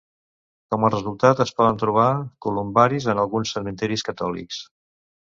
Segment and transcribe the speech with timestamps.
[0.73, 2.05] Com a resultat, es poden trobar
[2.45, 4.65] columbaris en alguns cementiris catòlics.